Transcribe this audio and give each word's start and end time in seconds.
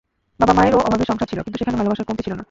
বাবা 0.41 0.53
মায়েরও 0.57 0.83
অভাবের 0.87 1.09
সংসার 1.09 1.29
ছিল, 1.31 1.39
কিন্তু 1.43 1.57
সেখানে 1.59 1.79
ভালোবাসার 1.79 2.07
কমতি 2.09 2.21
ছিল 2.25 2.33
না। 2.35 2.39